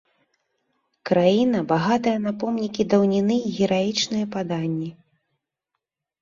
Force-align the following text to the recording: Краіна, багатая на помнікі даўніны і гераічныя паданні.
Краіна, 1.09 1.59
багатая 1.71 2.13
на 2.27 2.33
помнікі 2.43 2.81
даўніны 2.95 3.37
і 3.51 3.53
гераічныя 3.59 4.25
паданні. 4.37 4.91